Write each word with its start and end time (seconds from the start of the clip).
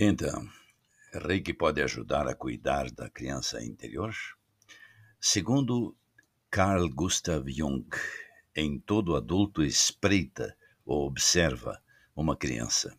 Então, 0.00 0.48
Reiki 1.12 1.52
pode 1.52 1.82
ajudar 1.82 2.28
a 2.28 2.34
cuidar 2.34 2.88
da 2.88 3.10
criança 3.10 3.60
interior? 3.64 4.14
Segundo 5.20 5.96
Carl 6.48 6.88
Gustav 6.88 7.48
Jung, 7.48 7.84
em 8.54 8.78
todo 8.78 9.16
adulto 9.16 9.60
espreita 9.60 10.56
ou 10.86 11.04
observa 11.04 11.82
uma 12.14 12.36
criança. 12.36 12.96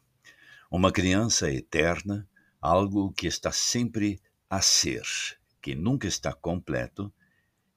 Uma 0.69 0.91
criança 0.91 1.49
eterna, 1.49 2.27
algo 2.59 3.13
que 3.13 3.27
está 3.27 3.49
sempre 3.49 4.21
a 4.49 4.59
ser, 4.59 5.03
que 5.61 5.75
nunca 5.75 6.05
está 6.05 6.33
completo 6.33 7.13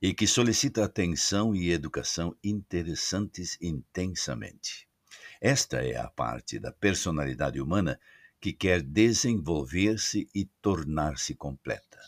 e 0.00 0.12
que 0.12 0.27
solicita 0.27 0.84
atenção 0.84 1.54
e 1.54 1.70
educação 1.70 2.36
interessantes 2.43 3.57
intensamente. 3.61 4.89
Esta 5.41 5.77
é 5.77 5.96
a 5.96 6.09
parte 6.09 6.59
da 6.59 6.73
personalidade 6.73 7.61
humana 7.61 8.00
que 8.43 8.52
quer 8.52 8.82
desenvolver-se 8.82 10.28
e 10.34 10.46
tornar-se 10.60 11.33
completa. 11.33 12.00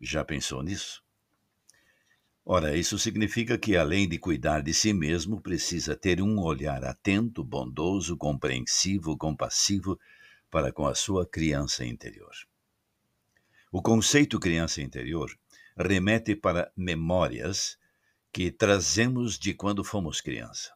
Já 0.00 0.24
pensou 0.24 0.62
nisso? 0.62 1.04
Ora, 2.42 2.74
isso 2.74 2.98
significa 2.98 3.58
que, 3.58 3.76
além 3.76 4.08
de 4.08 4.18
cuidar 4.18 4.62
de 4.62 4.72
si 4.72 4.94
mesmo, 4.94 5.42
precisa 5.42 5.94
ter 5.94 6.22
um 6.22 6.40
olhar 6.40 6.82
atento, 6.86 7.44
bondoso, 7.44 8.16
compreensivo, 8.16 9.14
compassivo 9.14 10.00
para 10.50 10.72
com 10.72 10.86
a 10.86 10.94
sua 10.94 11.26
criança 11.26 11.84
interior. 11.84 12.32
O 13.70 13.82
conceito 13.82 14.40
criança 14.40 14.80
interior 14.80 15.38
remete 15.76 16.34
para 16.34 16.72
memórias 16.74 17.76
que 18.32 18.50
trazemos 18.50 19.38
de 19.38 19.52
quando 19.52 19.84
fomos 19.84 20.22
criança. 20.22 20.72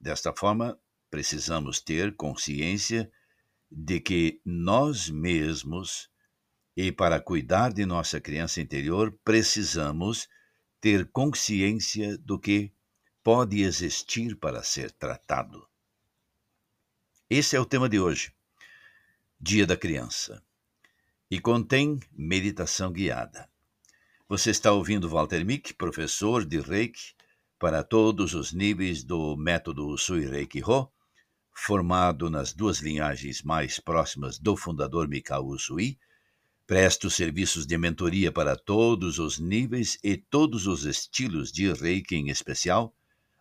Desta 0.00 0.32
forma, 0.32 0.78
precisamos 1.10 1.80
ter 1.80 2.14
consciência 2.14 3.10
de 3.70 4.00
que 4.00 4.40
nós 4.44 5.08
mesmos, 5.08 6.10
e 6.76 6.90
para 6.90 7.20
cuidar 7.20 7.72
de 7.72 7.86
nossa 7.86 8.20
criança 8.20 8.60
interior, 8.60 9.16
precisamos 9.24 10.28
ter 10.80 11.10
consciência 11.10 12.18
do 12.18 12.38
que 12.38 12.72
pode 13.22 13.62
existir 13.62 14.36
para 14.36 14.62
ser 14.62 14.90
tratado. 14.90 15.68
Esse 17.28 17.54
é 17.54 17.60
o 17.60 17.66
tema 17.66 17.88
de 17.88 18.00
hoje, 18.00 18.32
Dia 19.38 19.66
da 19.66 19.76
Criança, 19.76 20.42
e 21.30 21.38
contém 21.38 22.00
meditação 22.10 22.90
guiada. 22.90 23.48
Você 24.28 24.50
está 24.50 24.72
ouvindo 24.72 25.08
Walter 25.08 25.44
Mick, 25.44 25.74
professor 25.74 26.44
de 26.44 26.60
Reiki 26.60 27.14
para 27.58 27.84
todos 27.84 28.32
os 28.32 28.52
níveis 28.52 29.04
do 29.04 29.36
método 29.36 29.96
Sui 29.98 30.26
Reiki 30.26 30.62
Ho, 30.64 30.90
formado 31.62 32.30
nas 32.30 32.54
duas 32.54 32.78
linhagens 32.78 33.42
mais 33.42 33.78
próximas 33.78 34.38
do 34.38 34.56
fundador 34.56 35.06
Mikao 35.06 35.44
Usui, 35.44 35.98
presto 36.66 37.10
serviços 37.10 37.66
de 37.66 37.76
mentoria 37.76 38.32
para 38.32 38.56
todos 38.56 39.18
os 39.18 39.38
níveis 39.38 39.98
e 40.02 40.16
todos 40.16 40.66
os 40.66 40.86
estilos 40.86 41.52
de 41.52 41.70
Reiki 41.70 42.16
em 42.16 42.30
especial, 42.30 42.94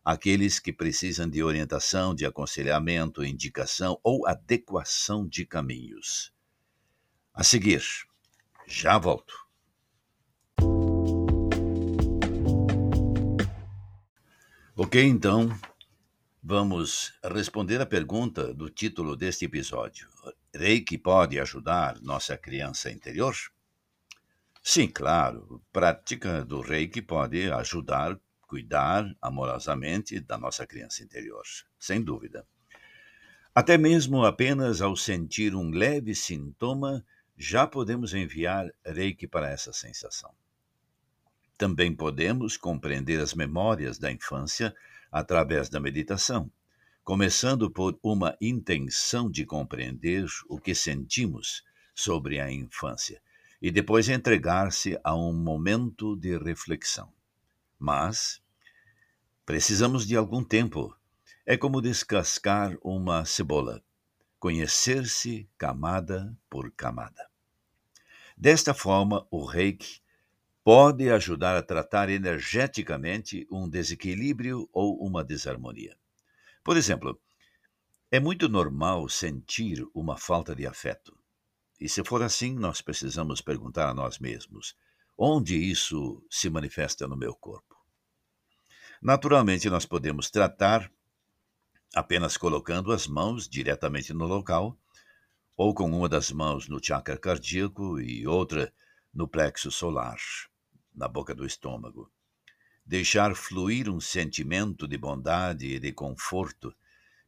aqueles 0.03 0.59
que 0.59 0.73
precisam 0.73 1.29
de 1.29 1.41
orientação, 1.41 2.13
de 2.13 2.25
aconselhamento, 2.25 3.23
indicação 3.23 3.97
ou 4.03 4.27
adequação 4.27 5.25
de 5.25 5.45
caminhos. 5.45 6.33
A 7.33 7.41
seguir, 7.41 7.83
já 8.67 8.97
volto. 8.97 9.33
Ok, 14.75 15.01
então, 15.01 15.57
Vamos 16.41 17.13
responder 17.21 17.81
a 17.81 17.85
pergunta 17.85 18.53
do 18.53 18.69
título 18.69 19.17
deste 19.17 19.43
episódio. 19.43 20.07
Reiki 20.55 20.97
pode 20.97 21.37
ajudar 21.37 21.99
nossa 22.01 22.37
criança 22.37 22.89
interior? 22.89 23.35
Sim, 24.63 24.87
claro. 24.87 25.61
Prática 25.71 26.45
do 26.45 26.61
Reiki 26.61 27.01
pode 27.01 27.51
ajudar, 27.51 28.17
cuidar 28.47 29.13
amorosamente 29.21 30.17
da 30.21 30.37
nossa 30.37 30.65
criança 30.65 31.03
interior, 31.03 31.43
sem 31.77 32.01
dúvida. 32.01 32.47
Até 33.53 33.77
mesmo 33.77 34.23
apenas 34.23 34.81
ao 34.81 34.95
sentir 34.95 35.53
um 35.53 35.69
leve 35.71 36.15
sintoma, 36.15 37.05
já 37.37 37.67
podemos 37.67 38.13
enviar 38.13 38.71
Reiki 38.85 39.27
para 39.27 39.49
essa 39.49 39.73
sensação. 39.73 40.33
Também 41.57 41.93
podemos 41.93 42.55
compreender 42.55 43.19
as 43.19 43.33
memórias 43.33 43.99
da 43.99 44.09
infância 44.09 44.73
através 45.11 45.69
da 45.69 45.79
meditação, 45.79 46.51
começando 47.03 47.69
por 47.71 47.97
uma 48.03 48.37
intenção 48.39 49.29
de 49.29 49.45
compreender 49.45 50.25
o 50.47 50.59
que 50.59 50.75
sentimos 50.75 51.63
sobre 51.95 52.39
a 52.39 52.51
infância 52.51 53.21
e 53.61 53.71
depois 53.71 54.07
entregar-se 54.07 54.99
a 55.03 55.15
um 55.15 55.33
momento 55.33 56.15
de 56.15 56.37
reflexão. 56.37 57.11
Mas 57.77 58.41
precisamos 59.45 60.05
de 60.05 60.15
algum 60.15 60.43
tempo. 60.43 60.95
É 61.45 61.57
como 61.57 61.81
descascar 61.81 62.77
uma 62.83 63.25
cebola, 63.25 63.83
conhecer-se 64.39 65.49
camada 65.57 66.37
por 66.49 66.71
camada. 66.71 67.27
Desta 68.37 68.73
forma, 68.73 69.27
o 69.31 69.43
reiki 69.43 70.01
pode 70.71 71.09
ajudar 71.09 71.55
a 71.57 71.63
tratar 71.63 72.09
energeticamente 72.09 73.47
um 73.49 73.67
desequilíbrio 73.67 74.69
ou 74.71 75.03
uma 75.03 75.23
desarmonia. 75.23 75.97
Por 76.63 76.77
exemplo, 76.77 77.19
é 78.11 78.19
muito 78.19 78.47
normal 78.47 79.09
sentir 79.09 79.83
uma 79.95 80.15
falta 80.15 80.55
de 80.55 80.67
afeto. 80.67 81.17
E 81.81 81.89
se 81.89 82.03
for 82.03 82.21
assim, 82.21 82.53
nós 82.53 82.83
precisamos 82.83 83.41
perguntar 83.41 83.89
a 83.89 83.95
nós 83.95 84.19
mesmos: 84.19 84.75
onde 85.17 85.55
isso 85.55 86.23
se 86.29 86.51
manifesta 86.51 87.07
no 87.07 87.17
meu 87.17 87.33
corpo? 87.33 87.75
Naturalmente, 89.01 89.71
nós 89.71 89.87
podemos 89.87 90.29
tratar 90.29 90.91
apenas 91.95 92.37
colocando 92.37 92.91
as 92.91 93.07
mãos 93.07 93.49
diretamente 93.49 94.13
no 94.13 94.27
local, 94.27 94.77
ou 95.57 95.73
com 95.73 95.89
uma 95.89 96.07
das 96.07 96.31
mãos 96.31 96.67
no 96.67 96.79
chakra 96.79 97.17
cardíaco 97.17 97.99
e 97.99 98.27
outra 98.27 98.71
no 99.11 99.27
plexo 99.27 99.71
solar 99.71 100.19
na 100.99 101.07
boca 101.07 101.33
do 101.33 101.45
estômago. 101.45 102.11
Deixar 102.85 103.33
fluir 103.33 103.89
um 103.89 104.01
sentimento 104.01 104.85
de 104.85 104.97
bondade 104.97 105.65
e 105.65 105.79
de 105.79 105.93
conforto, 105.93 106.75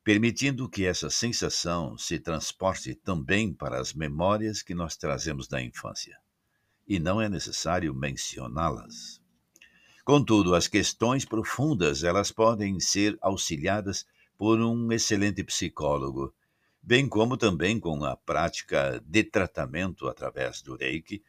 permitindo 0.04 0.68
que 0.68 0.86
essa 0.86 1.10
sensação 1.10 1.98
se 1.98 2.20
transporte 2.20 2.94
também 2.94 3.54
para 3.54 3.80
as 3.80 3.94
memórias 3.94 4.62
que 4.62 4.76
nós 4.76 4.98
trazemos 4.98 5.48
da 5.48 5.62
infância. 5.62 6.18
E 6.86 7.00
não 7.00 7.22
é 7.22 7.30
necessário 7.30 7.96
mencioná-las. 7.96 9.22
Contudo, 10.04 10.54
as 10.54 10.68
questões 10.68 11.24
profundas, 11.24 12.04
elas 12.04 12.32
podem 12.32 12.80
ser 12.80 13.18
auxiliadas 13.22 14.06
por 14.38 14.60
um 14.60 14.92
excelente 14.92 15.44
psicólogo, 15.44 16.34
bem 16.82 17.08
como 17.08 17.38
também 17.38 17.80
com 17.80 18.04
a 18.04 18.18
prática 18.18 19.02
de 19.06 19.24
tratamento 19.24 20.08
através 20.08 20.62
do 20.62 20.76
Reiki, 20.76 21.24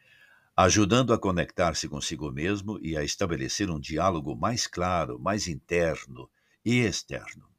ajudando 0.64 1.12
a 1.12 1.18
conectar-se 1.18 1.88
consigo 1.88 2.30
mesmo 2.30 2.78
e 2.80 2.96
a 2.96 3.02
estabelecer 3.02 3.68
um 3.68 3.80
diálogo 3.80 4.36
mais 4.36 4.64
claro, 4.64 5.18
mais 5.18 5.48
interno 5.48 6.30
e 6.64 6.78
externo. 6.82 7.50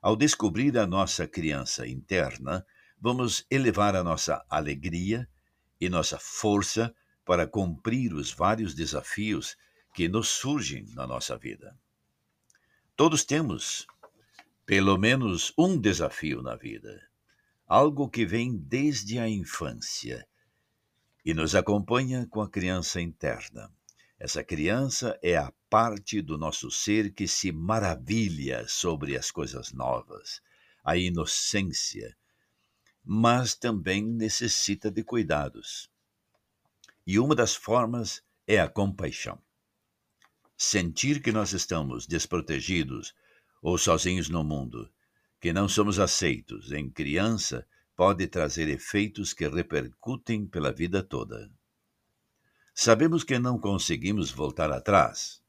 Ao 0.00 0.14
descobrir 0.14 0.78
a 0.78 0.86
nossa 0.86 1.26
criança 1.26 1.88
interna, 1.88 2.64
vamos 3.00 3.44
elevar 3.50 3.96
a 3.96 4.04
nossa 4.04 4.44
alegria 4.48 5.28
e 5.80 5.88
nossa 5.88 6.16
força 6.16 6.94
para 7.24 7.48
cumprir 7.48 8.14
os 8.14 8.30
vários 8.30 8.74
desafios 8.76 9.56
que 9.92 10.08
nos 10.08 10.28
surgem 10.28 10.86
na 10.94 11.08
nossa 11.08 11.36
vida. 11.36 11.76
Todos 12.94 13.24
temos 13.24 13.88
pelo 14.64 14.96
menos 14.96 15.52
um 15.58 15.76
desafio 15.76 16.42
na 16.42 16.54
vida, 16.54 17.02
algo 17.66 18.08
que 18.08 18.24
vem 18.24 18.56
desde 18.56 19.18
a 19.18 19.28
infância 19.28 20.24
e 21.24 21.32
nos 21.32 21.54
acompanha 21.54 22.26
com 22.26 22.40
a 22.40 22.50
criança 22.50 23.00
interna. 23.00 23.72
Essa 24.18 24.44
criança 24.44 25.18
é 25.22 25.36
a 25.36 25.52
parte 25.68 26.20
do 26.20 26.36
nosso 26.36 26.70
ser 26.70 27.12
que 27.14 27.26
se 27.26 27.50
maravilha 27.50 28.66
sobre 28.68 29.16
as 29.16 29.30
coisas 29.30 29.72
novas, 29.72 30.40
a 30.84 30.96
inocência, 30.96 32.16
mas 33.02 33.54
também 33.54 34.04
necessita 34.04 34.90
de 34.90 35.02
cuidados. 35.02 35.90
E 37.06 37.18
uma 37.18 37.34
das 37.34 37.54
formas 37.54 38.22
é 38.46 38.60
a 38.60 38.68
compaixão. 38.68 39.42
Sentir 40.56 41.20
que 41.20 41.32
nós 41.32 41.52
estamos 41.52 42.06
desprotegidos 42.06 43.14
ou 43.60 43.76
sozinhos 43.76 44.28
no 44.28 44.44
mundo, 44.44 44.90
que 45.40 45.52
não 45.52 45.68
somos 45.68 45.98
aceitos 45.98 46.70
em 46.70 46.88
criança, 46.88 47.66
pode 47.96 48.26
trazer 48.26 48.68
efeitos 48.68 49.32
que 49.32 49.48
repercutem 49.48 50.46
pela 50.46 50.72
vida 50.72 51.02
toda. 51.02 51.50
Sabemos 52.74 53.22
que 53.22 53.38
não 53.38 53.58
conseguimos 53.58 54.30
voltar 54.30 54.72
atrás 54.72 55.42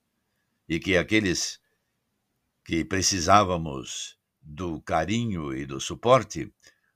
e 0.69 0.80
que 0.80 0.95
aqueles 0.95 1.59
que 2.63 2.86
precisávamos 2.86 4.18
do 4.42 4.80
carinho 4.81 5.53
e 5.53 5.65
do 5.65 5.80
suporte 5.80 6.53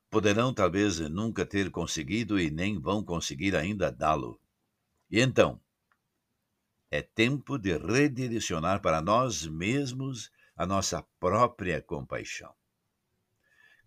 poderão 0.09 0.53
talvez 0.53 0.99
nunca 0.99 1.45
ter 1.45 1.69
conseguido 1.71 2.39
e 2.39 2.49
nem 2.49 2.79
vão 2.79 3.03
conseguir 3.03 3.55
ainda 3.55 3.91
dá-lo. 3.91 4.39
E 5.09 5.19
então, 5.19 5.59
é 6.91 7.01
tempo 7.01 7.57
de 7.57 7.77
redirecionar 7.77 8.81
para 8.81 9.01
nós 9.01 9.45
mesmos 9.45 10.31
a 10.55 10.65
nossa 10.65 11.03
própria 11.19 11.81
compaixão. 11.81 12.58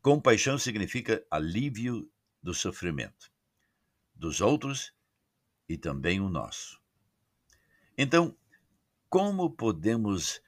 Compaixão 0.02 0.58
significa 0.58 1.24
alívio 1.30 2.10
do 2.42 2.52
sofrimento 2.52 3.30
dos 4.12 4.40
outros 4.40 4.92
e 5.68 5.78
também 5.78 6.20
o 6.20 6.28
nosso. 6.28 6.82
Então, 7.96 8.36
como 9.08 9.48
podemos 9.48 10.42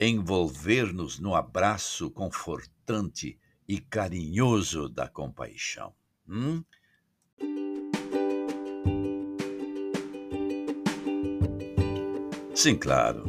envolver-nos 0.00 1.18
no 1.18 1.34
abraço 1.34 2.10
confortante 2.10 3.38
e 3.68 3.78
carinhoso 3.78 4.88
da 4.88 5.06
compaixão? 5.06 5.94
Hum? 6.26 6.64
Sim, 12.54 12.78
claro. 12.78 13.24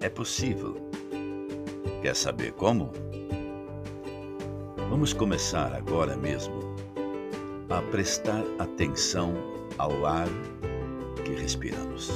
É 0.00 0.08
possível. 0.08 0.76
Quer 2.00 2.16
saber 2.16 2.52
como? 2.54 3.05
Vamos 4.96 5.12
começar 5.12 5.74
agora 5.74 6.16
mesmo 6.16 6.74
a 7.68 7.82
prestar 7.82 8.42
atenção 8.58 9.34
ao 9.76 10.06
ar 10.06 10.26
que 11.22 11.34
respiramos. 11.34 12.10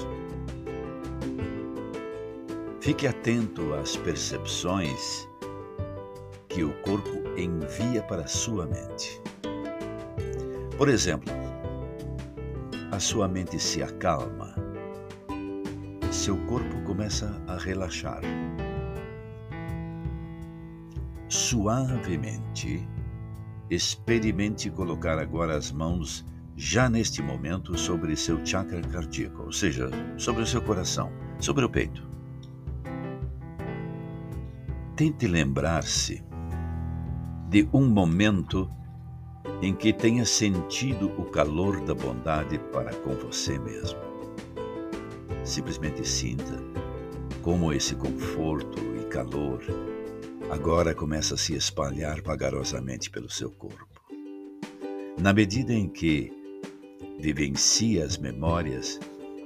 Fique 2.81 3.07
atento 3.07 3.75
às 3.75 3.97
percepções 3.97 5.29
que 6.49 6.65
o 6.65 6.73
corpo 6.81 7.11
envia 7.37 8.03
para 8.05 8.23
a 8.23 8.27
sua 8.27 8.65
mente. 8.65 9.21
Por 10.79 10.89
exemplo, 10.89 11.35
a 12.93 12.99
sua 12.99 13.29
mente 13.29 13.59
se 13.59 13.83
acalma, 13.83 14.55
seu 16.11 16.39
corpo 16.47 16.83
começa 16.87 17.31
a 17.47 17.59
relaxar. 17.59 18.23
Suavemente, 21.31 22.89
experimente 23.71 24.69
colocar 24.69 25.17
agora 25.17 25.57
as 25.57 25.71
mãos 25.71 26.27
já 26.57 26.91
neste 26.91 27.23
momento 27.23 27.79
sobre 27.79 28.17
seu 28.17 28.45
chakra 28.45 28.81
cardíaco, 28.81 29.45
ou 29.45 29.53
seja, 29.53 29.89
sobre 30.19 30.43
o 30.43 30.47
seu 30.47 30.61
coração, 30.61 31.13
sobre 31.39 31.65
o 31.65 31.71
peito. 31.71 32.05
Tente 34.97 35.29
lembrar-se 35.29 36.21
de 37.49 37.69
um 37.73 37.89
momento 37.89 38.69
em 39.63 39.73
que 39.73 39.93
tenha 39.93 40.25
sentido 40.25 41.13
o 41.17 41.27
calor 41.27 41.81
da 41.85 41.95
bondade 41.95 42.59
para 42.73 42.93
com 42.93 43.15
você 43.15 43.57
mesmo. 43.57 44.01
Simplesmente 45.45 46.05
sinta 46.05 46.61
como 47.41 47.73
esse 47.73 47.95
conforto 47.95 48.81
e 49.01 49.05
calor 49.05 49.63
agora 50.51 50.93
começa 50.93 51.35
a 51.35 51.39
se 51.39 51.55
espalhar 51.55 52.21
vagarosamente 52.23 53.09
pelo 53.09 53.31
seu 53.31 53.53
corpo. 53.53 53.87
Na 55.17 55.33
medida 55.33 55.73
em 55.73 55.89
que 55.89 56.33
vivencia 57.21 58.05
as 58.05 58.19
memórias 58.19 58.99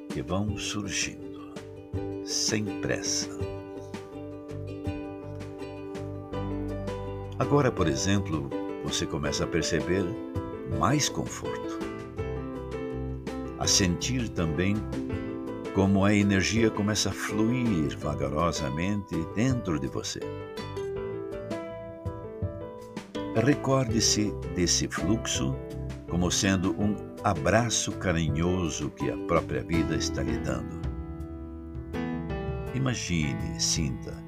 que 0.08 0.22
vão 0.22 0.56
surgindo, 0.56 1.52
sem 2.24 2.80
pressa. 2.80 3.28
Agora, 7.38 7.70
por 7.70 7.86
exemplo, 7.86 8.48
você 8.82 9.04
começa 9.04 9.44
a 9.44 9.46
perceber 9.46 10.04
mais 10.78 11.10
conforto, 11.10 11.78
a 13.58 13.66
sentir 13.66 14.30
também 14.30 14.74
como 15.74 16.04
a 16.04 16.14
energia 16.14 16.70
começa 16.70 17.10
a 17.10 17.12
fluir 17.12 17.98
vagarosamente 17.98 19.16
dentro 19.34 19.78
de 19.78 19.88
você. 19.88 20.20
Recorde-se 23.36 24.32
desse 24.54 24.88
fluxo 24.88 25.54
como 26.08 26.30
sendo 26.30 26.72
um 26.80 26.94
abraço 27.24 27.92
carinhoso 27.92 28.90
que 28.90 29.10
a 29.10 29.16
própria 29.26 29.62
vida 29.62 29.96
está 29.96 30.22
lhe 30.22 30.38
dando. 30.38 30.80
Imagine, 32.74 33.60
sinta 33.60 34.24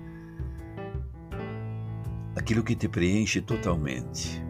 aquilo 2.37 2.63
que 2.63 2.77
te 2.77 2.87
preenche 2.87 3.41
totalmente. 3.41 4.41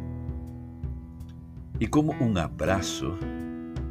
E 1.81 1.87
como 1.87 2.13
um 2.13 2.37
abraço, 2.37 3.17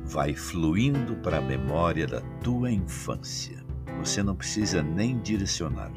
vai 0.03 0.35
fluindo 0.35 1.15
para 1.18 1.39
a 1.39 1.41
memória 1.41 2.06
da 2.06 2.21
tua 2.44 2.71
infância. 2.71 3.63
Você 4.00 4.21
não 4.21 4.35
precisa 4.35 4.83
nem 4.83 5.18
direcionar. 5.19 5.91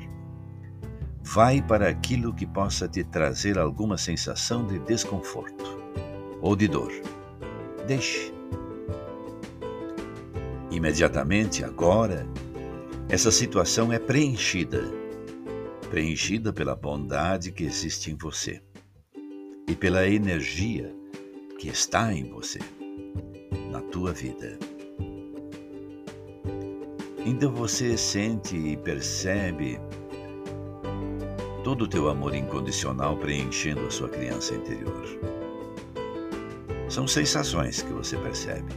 Vai 1.32 1.60
para 1.60 1.88
aquilo 1.88 2.32
que 2.32 2.46
possa 2.46 2.88
te 2.88 3.04
trazer 3.04 3.58
alguma 3.58 3.98
sensação 3.98 4.66
de 4.66 4.78
desconforto 4.78 5.78
ou 6.40 6.56
de 6.56 6.68
dor. 6.68 6.92
Deixe. 7.86 8.32
Imediatamente, 10.70 11.64
agora, 11.64 12.26
essa 13.08 13.30
situação 13.30 13.92
é 13.92 13.98
preenchida 13.98 14.98
preenchida 15.88 16.52
pela 16.52 16.76
bondade 16.76 17.50
que 17.50 17.64
existe 17.64 18.10
em 18.10 18.14
você 18.14 18.62
e 19.66 19.74
pela 19.74 20.06
energia 20.06 20.94
que 21.58 21.68
está 21.68 22.12
em 22.12 22.28
você, 22.28 22.58
na 23.70 23.80
tua 23.80 24.12
vida. 24.12 24.58
Então 27.24 27.52
você 27.52 27.96
sente 27.96 28.56
e 28.56 28.76
percebe 28.76 29.80
todo 31.62 31.84
o 31.84 31.88
teu 31.88 32.08
amor 32.08 32.34
incondicional 32.34 33.16
preenchendo 33.16 33.86
a 33.86 33.90
sua 33.90 34.08
criança 34.08 34.54
interior. 34.54 35.04
São 36.88 37.06
sensações 37.06 37.82
que 37.82 37.92
você 37.92 38.16
percebe. 38.16 38.72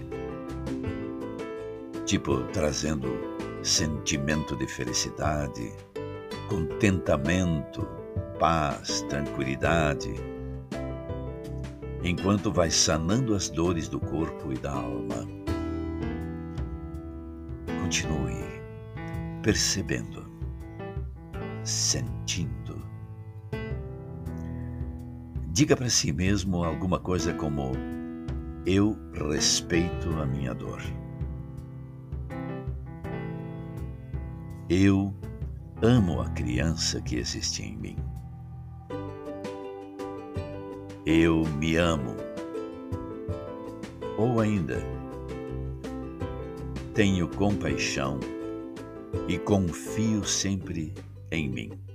Tipo, 2.06 2.44
trazendo 2.51 3.07
sentimento 3.63 4.56
de 4.56 4.68
felicidade, 4.68 5.72
contentamento, 6.50 7.88
paz, 8.39 9.01
tranquilidade, 9.04 10.13
enquanto 12.04 12.51
vai 12.51 12.69
sanando 12.69 13.35
as 13.35 13.50
dores 13.50 13.88
do 13.88 14.00
corpo 14.00 14.52
e 14.52 14.57
da 14.57 14.71
alma. 14.71 15.28
Continue 17.81 18.61
percebendo, 19.42 20.26
sentindo. 21.64 22.60
Diga 25.61 25.77
para 25.77 25.91
si 25.91 26.11
mesmo 26.11 26.63
alguma 26.63 26.97
coisa 26.99 27.35
como: 27.35 27.73
Eu 28.65 28.97
respeito 29.13 30.09
a 30.19 30.25
minha 30.25 30.56
dor. 30.56 30.81
Eu 34.68 35.13
Amo 35.83 36.19
a 36.19 36.30
criança 36.31 36.99
que 36.99 37.18
existe 37.18 37.61
em 37.61 37.77
mim. 37.77 37.95
Eu 41.06 41.44
me 41.59 41.75
amo. 41.75 42.15
Ou 44.18 44.39
ainda, 44.39 44.83
tenho 46.95 47.27
compaixão 47.27 48.19
e 49.27 49.37
confio 49.37 50.25
sempre 50.25 50.91
em 51.30 51.47
mim. 51.47 51.91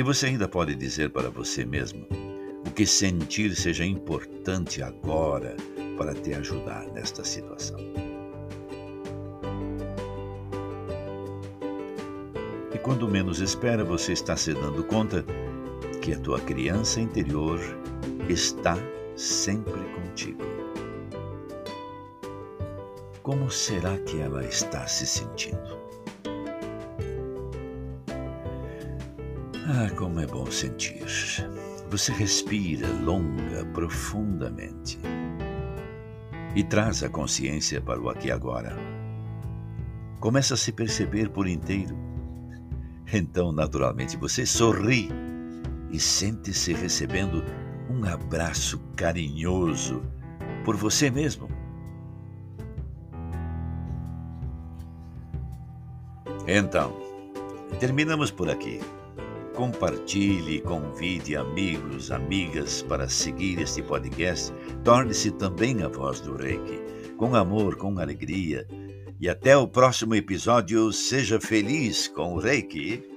E 0.00 0.02
você 0.02 0.28
ainda 0.28 0.48
pode 0.48 0.74
dizer 0.74 1.10
para 1.10 1.28
você 1.28 1.62
mesmo 1.62 2.06
o 2.66 2.70
que 2.70 2.86
sentir 2.86 3.54
seja 3.54 3.84
importante 3.84 4.82
agora 4.82 5.54
para 5.98 6.14
te 6.14 6.32
ajudar 6.32 6.86
nesta 6.94 7.22
situação. 7.22 7.78
quando 12.82 13.06
menos 13.06 13.40
espera, 13.40 13.84
você 13.84 14.14
está 14.14 14.34
se 14.38 14.54
dando 14.54 14.82
conta 14.84 15.22
que 16.00 16.14
a 16.14 16.18
tua 16.18 16.40
criança 16.40 16.98
interior 16.98 17.60
está 18.26 18.78
sempre 19.14 19.82
contigo. 20.00 20.42
Como 23.22 23.50
será 23.50 23.98
que 23.98 24.18
ela 24.18 24.42
está 24.46 24.86
se 24.86 25.06
sentindo? 25.06 25.79
Ah, 29.72 29.88
como 29.96 30.18
é 30.18 30.26
bom 30.26 30.50
sentir. 30.50 31.04
Você 31.90 32.12
respira 32.12 32.88
longa, 33.04 33.64
profundamente 33.72 34.98
e 36.56 36.64
traz 36.64 37.04
a 37.04 37.08
consciência 37.08 37.80
para 37.80 38.00
o 38.00 38.08
aqui 38.08 38.28
e 38.28 38.32
agora. 38.32 38.76
Começa 40.18 40.54
a 40.54 40.56
se 40.56 40.72
perceber 40.72 41.30
por 41.30 41.46
inteiro 41.46 41.96
então, 43.12 43.50
naturalmente, 43.50 44.16
você 44.16 44.46
sorri 44.46 45.08
e 45.90 45.98
sente-se 45.98 46.72
recebendo 46.72 47.44
um 47.90 48.04
abraço 48.04 48.78
carinhoso 48.96 50.02
por 50.64 50.76
você 50.76 51.10
mesmo. 51.10 51.48
Então, 56.46 56.96
terminamos 57.80 58.30
por 58.30 58.48
aqui. 58.48 58.80
Compartilhe 59.54 60.60
convide 60.60 61.36
amigos, 61.36 62.10
amigas 62.10 62.82
para 62.82 63.08
seguir 63.08 63.60
este 63.60 63.82
podcast. 63.82 64.52
Torne-se 64.84 65.30
também 65.32 65.82
a 65.82 65.88
voz 65.88 66.20
do 66.20 66.36
Reiki, 66.36 66.80
com 67.16 67.34
amor, 67.34 67.76
com 67.76 67.98
alegria. 67.98 68.66
E 69.20 69.28
até 69.28 69.56
o 69.56 69.68
próximo 69.68 70.14
episódio. 70.14 70.92
Seja 70.92 71.40
feliz 71.40 72.08
com 72.08 72.34
o 72.34 72.38
Reiki 72.38 73.09